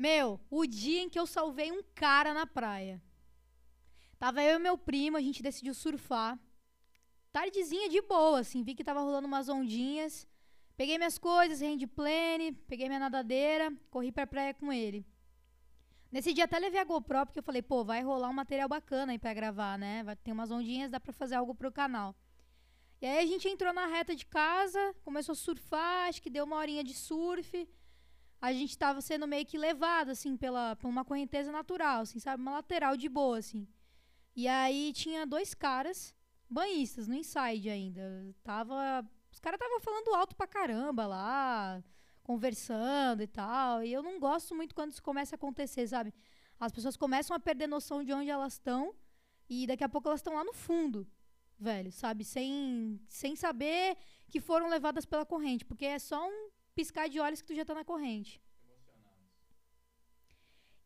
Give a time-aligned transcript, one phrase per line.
[0.00, 3.02] Meu, o dia em que eu salvei um cara na praia.
[4.18, 6.38] Tava eu e meu primo, a gente decidiu surfar.
[7.30, 10.26] Tardezinha de boa, assim, vi que tava rolando umas ondinhas.
[10.74, 11.60] Peguei minhas coisas,
[11.94, 15.04] plane, peguei minha nadadeira, corri pra praia com ele.
[16.10, 19.12] Nesse dia até levei a GoPro, porque eu falei, pô, vai rolar um material bacana
[19.12, 20.02] aí pra gravar, né?
[20.02, 22.16] Vai ter umas ondinhas, dá pra fazer algo pro canal.
[23.02, 26.44] E aí a gente entrou na reta de casa, começou a surfar, acho que deu
[26.46, 27.68] uma horinha de surf.
[28.40, 32.42] A gente tava sendo meio que levado, assim, pela, por uma correnteza natural, assim, sabe?
[32.42, 33.68] Uma lateral de boa, assim.
[34.34, 36.14] E aí tinha dois caras,
[36.48, 38.34] banhistas, no inside ainda.
[38.42, 39.06] Tava.
[39.30, 41.84] Os caras estavam falando alto pra caramba lá,
[42.22, 43.84] conversando e tal.
[43.84, 46.12] E eu não gosto muito quando isso começa a acontecer, sabe?
[46.58, 48.94] As pessoas começam a perder noção de onde elas estão
[49.48, 51.06] e daqui a pouco elas estão lá no fundo
[51.60, 52.24] velho, sabe?
[52.24, 53.96] Sem, sem saber
[54.30, 56.48] que foram levadas pela corrente, porque é só um
[56.80, 58.40] piscar de olhos que tu já tá na corrente.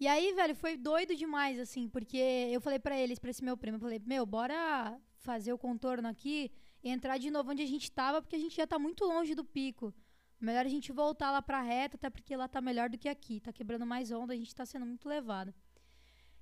[0.03, 2.23] E aí, velho, foi doido demais, assim, porque
[2.55, 6.09] eu falei para eles, pra esse meu primo, eu falei, meu, bora fazer o contorno
[6.09, 6.51] aqui
[6.83, 9.35] e entrar de novo onde a gente tava, porque a gente já tá muito longe
[9.35, 9.95] do pico.
[10.41, 13.41] Melhor a gente voltar lá pra reta, até porque lá tá melhor do que aqui.
[13.41, 15.55] Tá quebrando mais onda, a gente tá sendo muito levado.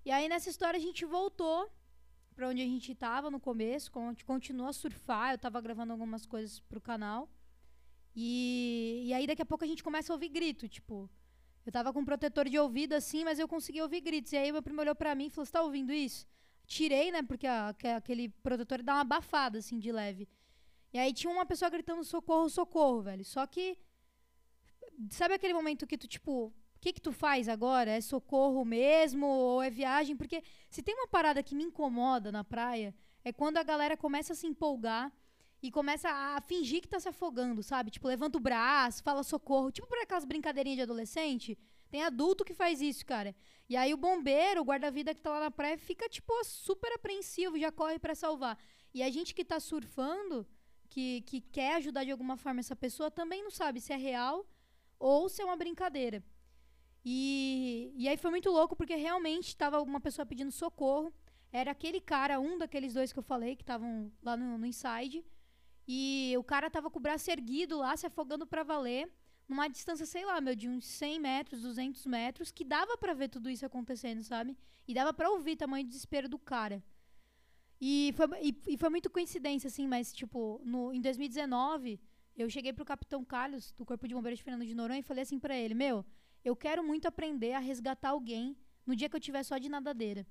[0.05, 1.71] E aí, nessa história, a gente voltou
[2.35, 5.93] para onde a gente estava no começo, a gente continua a surfar, eu estava gravando
[5.93, 7.29] algumas coisas pro canal.
[8.15, 11.11] E, e aí daqui a pouco a gente começa a ouvir grito, tipo,
[11.65, 14.33] eu tava com um protetor de ouvido assim, mas eu consegui ouvir gritos.
[14.33, 16.27] E aí meu primo olhou para mim e falou: "Você tá ouvindo isso?"
[16.67, 20.29] Tirei, né, porque aquele protetor dá uma abafada assim de leve.
[20.93, 23.25] E aí tinha uma pessoa gritando socorro, socorro, velho.
[23.25, 23.79] Só que
[25.11, 26.53] sabe aquele momento que tu tipo,
[26.83, 27.93] que, que tu faz agora?
[27.93, 30.17] É socorro mesmo ou é viagem?
[30.17, 32.93] Porque se tem uma parada que me incomoda na praia,
[33.25, 35.13] é quando a galera começa a se empolgar
[35.63, 37.91] e começa a fingir que tá se afogando, sabe?
[37.91, 39.71] Tipo, levanta o braço, fala socorro.
[39.71, 41.57] Tipo por aquelas brincadeirinhas de adolescente.
[41.89, 43.35] Tem adulto que faz isso, cara.
[43.69, 47.59] E aí o bombeiro, o guarda-vida que tá lá na praia, fica, tipo, super apreensivo,
[47.59, 48.59] já corre para salvar.
[48.93, 50.47] E a gente que tá surfando,
[50.91, 54.45] que, que quer ajudar de alguma forma essa pessoa, também não sabe se é real
[54.99, 56.25] ou se é uma brincadeira.
[57.05, 61.13] E, e aí foi muito louco porque realmente estava uma pessoa pedindo socorro.
[61.53, 65.25] Era aquele cara, um daqueles dois que eu falei, que estavam lá no, no inside.
[65.87, 69.11] E o cara tava com o braço erguido lá, se afogando para valer,
[69.49, 73.29] numa distância, sei lá, meu, de uns 100 metros, 200 metros, que dava para ver
[73.29, 74.57] tudo isso acontecendo, sabe?
[74.87, 76.83] E dava para ouvir o tamanho do desespero do cara.
[77.81, 82.01] E foi, e, e, foi muito coincidência, assim, mas, tipo, no, em 2019,
[82.37, 85.23] eu cheguei pro Capitão Carlos, do Corpo de Bombeiros de Fernando de Noronha, e falei
[85.23, 86.05] assim para ele: Meu,
[86.45, 88.57] eu quero muito aprender a resgatar alguém
[88.87, 90.27] no dia que eu tiver só de nadadeira.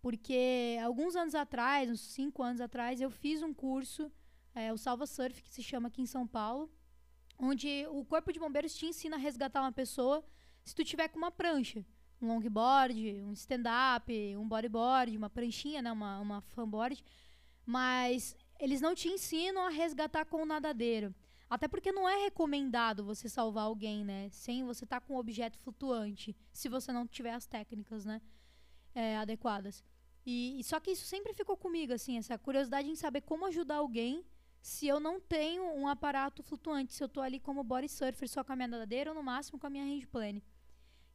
[0.00, 4.10] Porque alguns anos atrás, uns cinco anos atrás, eu fiz um curso,
[4.54, 6.70] é, o Salva Surf, que se chama aqui em São Paulo,
[7.38, 10.24] onde o Corpo de Bombeiros te ensina a resgatar uma pessoa
[10.64, 11.84] se tu tiver com uma prancha.
[12.20, 17.02] Um longboard, um stand-up, um bodyboard, uma pranchinha, né, uma, uma fanboard.
[17.64, 21.14] Mas eles não te ensinam a resgatar com o nadadeiro.
[21.48, 24.28] Até porque não é recomendado você salvar alguém, né?
[24.30, 28.20] Sem você estar tá com um objeto flutuante, se você não tiver as técnicas, né?
[28.94, 29.82] É, adequadas.
[30.24, 33.76] E, e, só que isso sempre ficou comigo, assim, essa curiosidade em saber como ajudar
[33.76, 34.24] alguém
[34.60, 38.44] se eu não tenho um aparato flutuante, se eu tô ali como body surfer só
[38.44, 40.42] com a minha nadadeira ou no máximo com a minha hand plane.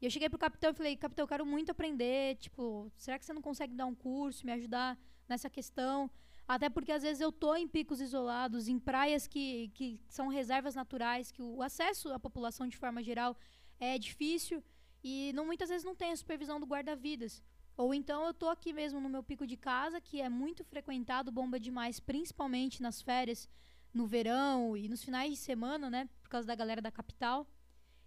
[0.01, 3.25] E eu cheguei pro capitão e falei, capitão, eu quero muito aprender, tipo, será que
[3.25, 4.97] você não consegue dar um curso, me ajudar
[5.27, 6.09] nessa questão?
[6.47, 10.75] Até porque às vezes eu tô em picos isolados, em praias que, que são reservas
[10.75, 13.35] naturais, que o acesso à população de forma geral
[13.79, 14.63] é difícil
[15.03, 17.43] e não, muitas vezes não tem a supervisão do guarda-vidas.
[17.77, 21.31] Ou então eu tô aqui mesmo no meu pico de casa, que é muito frequentado,
[21.31, 23.49] bomba demais, principalmente nas férias,
[23.93, 26.09] no verão e nos finais de semana, né?
[26.21, 27.47] Por causa da galera da capital.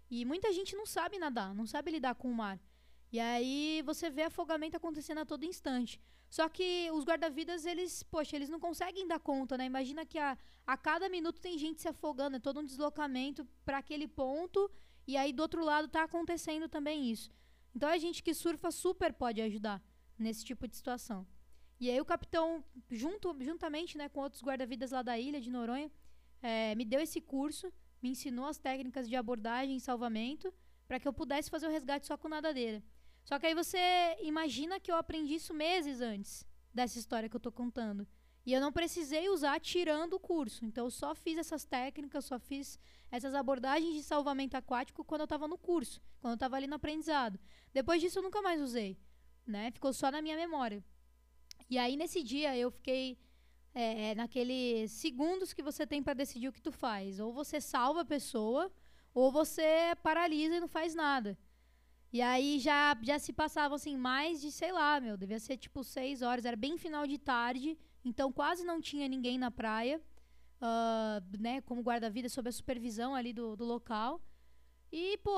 [0.09, 2.59] E muita gente não sabe nadar, não sabe lidar com o mar.
[3.11, 5.99] E aí você vê afogamento acontecendo a todo instante.
[6.29, 9.65] Só que os guarda-vidas, eles, poxa, eles não conseguem dar conta, né?
[9.65, 13.79] Imagina que a, a cada minuto tem gente se afogando, é todo um deslocamento para
[13.79, 14.69] aquele ponto,
[15.07, 17.31] e aí do outro lado tá acontecendo também isso.
[17.75, 19.81] Então a gente que surfa super pode ajudar
[20.17, 21.25] nesse tipo de situação.
[21.79, 25.89] E aí o capitão, junto, juntamente né, com outros guarda-vidas lá da ilha de Noronha,
[26.41, 27.71] é, me deu esse curso,
[28.01, 30.53] me ensinou as técnicas de abordagem e salvamento
[30.87, 32.83] para que eu pudesse fazer o resgate só com nadadeira.
[33.23, 33.77] Só que aí você
[34.21, 38.07] imagina que eu aprendi isso meses antes dessa história que eu tô contando.
[38.49, 40.65] E eu não precisei usar tirando o curso.
[40.65, 42.79] Então eu só fiz essas técnicas, só fiz
[43.11, 46.73] essas abordagens de salvamento aquático quando eu estava no curso, quando eu estava ali no
[46.73, 47.39] aprendizado.
[47.71, 48.97] Depois disso eu nunca mais usei,
[49.45, 49.69] né?
[49.69, 50.83] Ficou só na minha memória.
[51.69, 53.19] E aí nesse dia eu fiquei
[53.71, 57.19] é, naqueles segundos que você tem para decidir o que tu faz.
[57.19, 58.71] Ou você salva a pessoa,
[59.13, 61.37] ou você paralisa e não faz nada.
[62.11, 65.83] E aí já, já se passavam, assim, mais de, sei lá, meu, devia ser tipo
[65.83, 70.01] seis horas, era bem final de tarde, então quase não tinha ninguém na praia,
[70.61, 74.21] uh, né, como guarda-vida, sob a supervisão ali do, do local.
[74.91, 75.37] E, pô,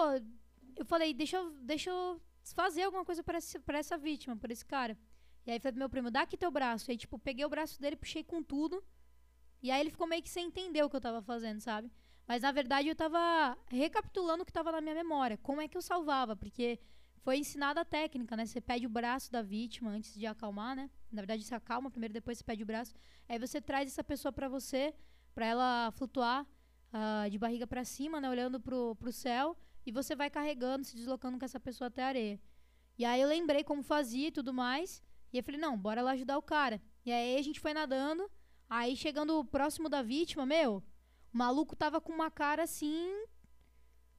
[0.75, 2.22] eu falei, deixa eu, deixa eu
[2.56, 4.98] fazer alguma coisa pra essa vítima, por esse cara.
[5.46, 6.90] E aí falei pro meu primo, dá aqui teu braço.
[6.90, 8.84] E aí, tipo, peguei o braço dele, puxei com tudo.
[9.62, 11.92] E aí ele ficou meio que sem entender o que eu tava fazendo, sabe?
[12.28, 15.38] Mas na verdade eu tava recapitulando o que tava na minha memória.
[15.38, 16.36] Como é que eu salvava?
[16.36, 16.80] Porque
[17.22, 18.46] foi ensinada a técnica, né?
[18.46, 20.90] Você pede o braço da vítima antes de acalmar, né?
[21.12, 22.94] Na verdade, você acalma primeiro, depois você pede o braço.
[23.30, 24.94] Aí você traz essa pessoa para você,
[25.34, 26.46] para ela flutuar
[26.92, 28.30] uh, de barriga para cima, né?
[28.30, 29.56] Olhando pro, pro céu.
[29.86, 32.40] E você vai carregando, se deslocando com essa pessoa até a areia.
[32.98, 35.02] E aí eu lembrei como fazia e tudo mais.
[35.32, 36.82] E eu falei, não, bora lá ajudar o cara.
[37.06, 38.30] E aí a gente foi nadando.
[38.70, 40.84] Aí chegando próximo da vítima, meu,
[41.34, 43.12] o maluco tava com uma cara assim.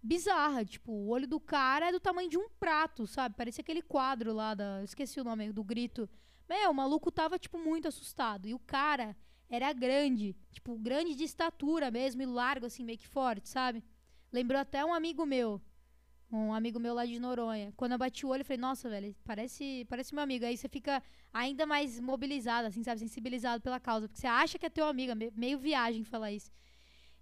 [0.03, 0.65] Bizarra.
[0.65, 3.37] Tipo, o olho do cara é do tamanho de um prato, sabe?
[3.37, 4.83] Parecia aquele quadro lá da.
[4.83, 6.09] Esqueci o nome do grito.
[6.49, 8.47] Meu, o maluco tava, tipo, muito assustado.
[8.47, 9.17] E o cara
[9.49, 10.37] era grande.
[10.51, 13.83] Tipo, grande de estatura mesmo e largo, assim, meio que forte, sabe?
[14.33, 15.61] Lembrou até um amigo meu.
[16.31, 17.73] Um amigo meu lá de Noronha.
[17.77, 20.47] Quando eu bati o olho, eu falei, nossa, velho, parece, parece meu amigo.
[20.47, 23.01] Aí você fica ainda mais mobilizado, assim, sabe?
[23.01, 24.09] Sensibilizado pela causa.
[24.09, 25.13] Porque você acha que é teu amigo.
[25.37, 26.51] Meio viagem falar isso.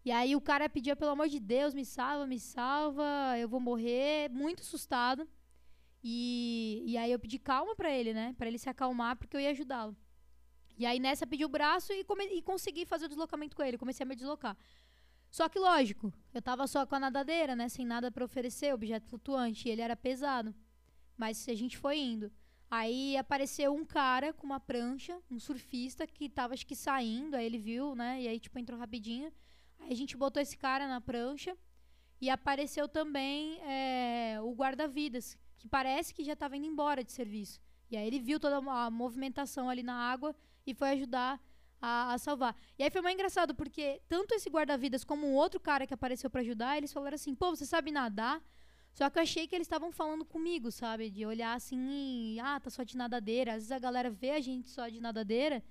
[0.05, 3.61] E aí o cara pedia, pelo amor de Deus, me salva, me salva, eu vou
[3.61, 5.29] morrer, muito assustado.
[6.03, 8.35] E, e aí eu pedi calma para ele, né?
[8.39, 9.95] Para ele se acalmar, porque eu ia ajudá-lo.
[10.79, 13.77] E aí nessa pedi o braço e, come, e consegui fazer o deslocamento com ele,
[13.77, 14.57] comecei a me deslocar.
[15.31, 17.69] Só que lógico, eu tava só com a nadadeira, né?
[17.69, 20.55] Sem nada para oferecer, objeto flutuante, e ele era pesado.
[21.17, 22.33] Mas a gente foi indo.
[22.71, 27.45] Aí apareceu um cara com uma prancha, um surfista, que tava acho que saindo, aí
[27.45, 28.23] ele viu, né?
[28.23, 29.31] E aí, tipo, entrou rapidinho.
[29.81, 31.57] Aí a gente botou esse cara na prancha
[32.21, 37.61] e apareceu também é, o guarda-vidas, que parece que já estava indo embora de serviço.
[37.91, 40.35] E aí ele viu toda a movimentação ali na água
[40.67, 41.41] e foi ajudar
[41.81, 42.55] a, a salvar.
[42.79, 46.29] E aí foi mais engraçado, porque tanto esse guarda-vidas como um outro cara que apareceu
[46.31, 48.43] para ajudar, eles falaram assim: pô, você sabe nadar?
[48.93, 51.11] Só que eu achei que eles estavam falando comigo, sabe?
[51.11, 53.53] De olhar assim, ah, tá só de nadadeira.
[53.53, 55.63] Às vezes a galera vê a gente só de nadadeira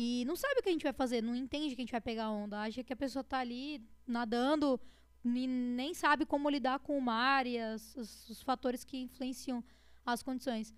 [0.00, 2.00] e não sabe o que a gente vai fazer, não entende que a gente vai
[2.00, 2.60] pegar onda.
[2.60, 4.80] Acha que a pessoa tá ali nadando
[5.24, 9.58] e nem sabe como lidar com o mar e as, os, os fatores que influenciam
[10.06, 10.72] as condições.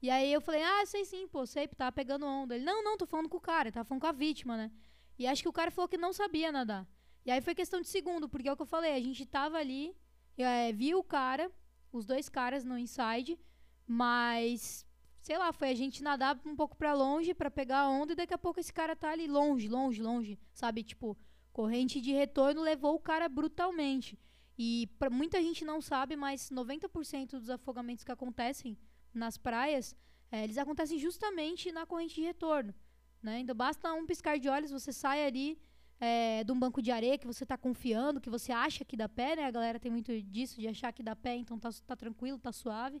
[0.00, 2.54] E aí eu falei, ah, sei sim, pô, sei, tá pegando onda.
[2.54, 4.70] Ele, não, não, tô falando com o cara, tá falando com a vítima, né?
[5.18, 6.88] E acho que o cara falou que não sabia nadar.
[7.26, 9.58] E aí foi questão de segundo, porque é o que eu falei, a gente tava
[9.58, 9.94] ali,
[10.38, 11.52] é, viu o cara,
[11.92, 13.38] os dois caras no inside,
[13.86, 14.83] mas
[15.24, 18.16] sei lá, foi a gente nadar um pouco para longe para pegar a onda e
[18.16, 20.82] daqui a pouco esse cara tá ali longe, longe, longe, sabe?
[20.82, 21.16] Tipo,
[21.50, 24.18] corrente de retorno levou o cara brutalmente.
[24.58, 28.76] E pra, muita gente não sabe, mas 90% dos afogamentos que acontecem
[29.14, 29.96] nas praias,
[30.30, 32.74] é, eles acontecem justamente na corrente de retorno.
[33.22, 33.38] Né?
[33.38, 35.58] Então basta um piscar de olhos, você sai ali
[35.98, 39.08] é, de um banco de areia que você está confiando, que você acha que dá
[39.08, 39.44] pé, né?
[39.44, 42.52] A galera tem muito disso, de achar que dá pé, então tá, tá tranquilo, tá
[42.52, 43.00] suave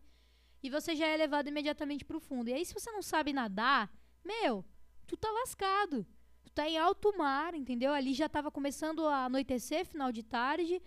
[0.64, 2.48] e você já é levado imediatamente para o fundo.
[2.48, 3.92] E aí, se você não sabe nadar,
[4.24, 4.64] meu,
[5.06, 6.06] tu tá lascado.
[6.42, 7.92] Tu tá em alto mar, entendeu?
[7.92, 10.80] Ali já tava começando a anoitecer, final de tarde.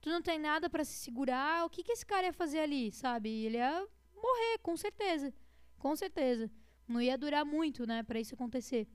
[0.00, 1.66] Tu não tem nada para se segurar.
[1.66, 3.28] O que, que esse cara ia fazer ali, sabe?
[3.28, 3.84] Ele ia
[4.14, 5.34] morrer, com certeza.
[5.80, 6.48] Com certeza.
[6.86, 8.86] Não ia durar muito, né, para isso acontecer.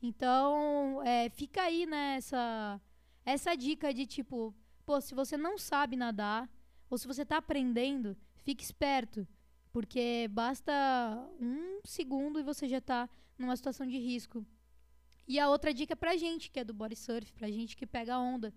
[0.00, 2.80] Então, é, fica aí, né, essa,
[3.24, 4.54] essa dica de tipo,
[4.86, 6.48] pô, se você não sabe nadar,
[6.88, 9.26] ou se você tá aprendendo, fique esperto.
[9.72, 10.72] Porque basta
[11.40, 13.08] um segundo e você já está
[13.38, 14.44] numa situação de risco.
[15.26, 17.86] E a outra dica é pra gente, que é do body surf, pra gente que
[17.86, 18.52] pega onda.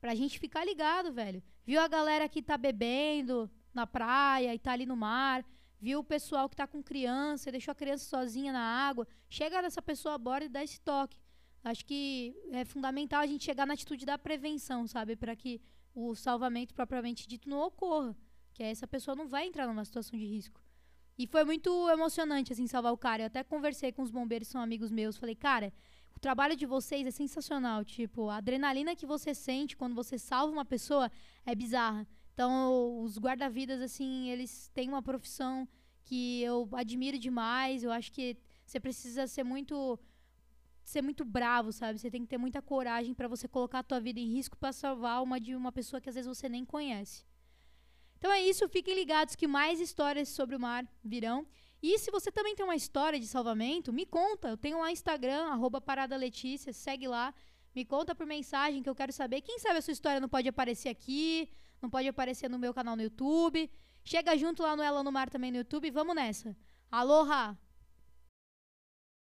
[0.00, 1.42] Pra gente ficar ligado, velho.
[1.66, 5.44] Viu a galera que tá bebendo na praia e tá ali no mar.
[5.80, 9.06] Viu o pessoal que tá com criança, deixou a criança sozinha na água.
[9.28, 11.20] Chega nessa pessoa a bordo e dá esse toque.
[11.62, 15.14] Acho que é fundamental a gente chegar na atitude da prevenção, sabe?
[15.14, 15.60] para que
[15.94, 18.16] o salvamento propriamente dito não ocorra
[18.58, 20.60] que essa pessoa não vai entrar numa situação de risco.
[21.16, 23.22] E foi muito emocionante, assim, salvar o cara.
[23.22, 25.16] Eu até conversei com os bombeiros, são amigos meus.
[25.16, 25.72] Falei, cara,
[26.16, 27.84] o trabalho de vocês é sensacional.
[27.84, 31.10] Tipo, a adrenalina que você sente quando você salva uma pessoa
[31.46, 32.04] é bizarra.
[32.34, 35.68] Então, os guarda-vidas, assim, eles têm uma profissão
[36.04, 37.84] que eu admiro demais.
[37.84, 38.36] Eu acho que
[38.66, 39.98] você precisa ser muito
[40.82, 41.98] ser muito bravo, sabe?
[41.98, 44.72] Você tem que ter muita coragem para você colocar a tua vida em risco para
[44.72, 47.27] salvar uma de uma pessoa que às vezes você nem conhece.
[48.18, 51.46] Então é isso, fiquem ligados que mais histórias sobre o mar virão.
[51.80, 54.48] E se você também tem uma história de salvamento, me conta.
[54.48, 57.32] Eu tenho lá Instagram, arroba Parada Letícia, segue lá.
[57.74, 59.40] Me conta por mensagem que eu quero saber.
[59.42, 61.48] Quem sabe a sua história não pode aparecer aqui,
[61.80, 63.70] não pode aparecer no meu canal no YouTube.
[64.02, 65.90] Chega junto lá no Ela no Mar também no YouTube.
[65.90, 66.56] Vamos nessa.
[66.90, 67.67] Aloha!